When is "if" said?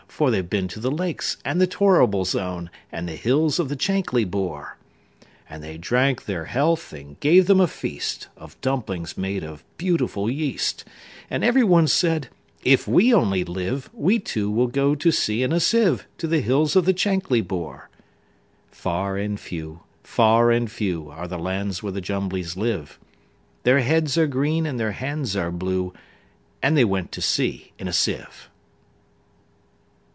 12.63-12.87